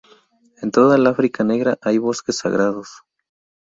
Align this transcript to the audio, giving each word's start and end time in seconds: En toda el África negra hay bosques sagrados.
En 0.63 0.71
toda 0.71 0.95
el 0.95 1.05
África 1.05 1.43
negra 1.43 1.77
hay 1.83 1.99
bosques 1.99 2.39
sagrados. 2.39 3.03